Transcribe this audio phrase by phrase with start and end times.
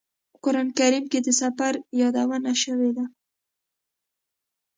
[0.31, 3.05] په قران کریم کې د سفر یادونه شوې ده.